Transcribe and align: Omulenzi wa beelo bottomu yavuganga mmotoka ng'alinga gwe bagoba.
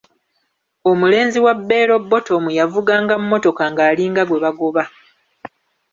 Omulenzi 0.89 1.39
wa 1.45 1.53
beelo 1.67 1.95
bottomu 2.09 2.49
yavuganga 2.59 3.15
mmotoka 3.21 3.63
ng'alinga 3.71 4.23
gwe 4.25 4.41
bagoba. 4.43 4.83